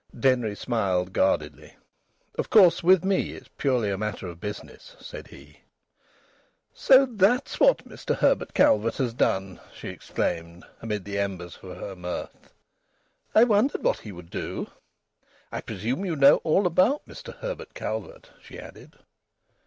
[0.19, 1.75] Denry smiled guardedly.
[2.35, 5.59] "Of course, with me it's purely a matter of business," said he.
[6.73, 11.95] "So that's what Mr Herbert Calvert has done!" she exclaimed, amid the embers of her
[11.95, 12.51] mirth.
[13.35, 14.71] "I wondered what he would do!
[15.51, 18.95] I presume you know all about Mr Herbert Calvert," she added.